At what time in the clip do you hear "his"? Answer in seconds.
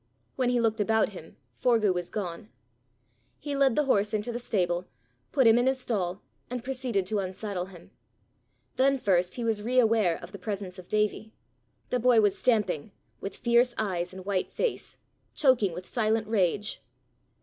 5.67-5.79